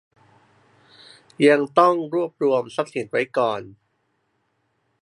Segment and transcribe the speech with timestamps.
[1.47, 3.61] ยังต้องรวบรวมทรัพย์สินไว้ก่อน